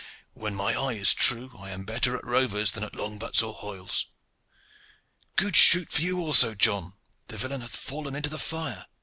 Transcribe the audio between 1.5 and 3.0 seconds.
I am better at rovers than at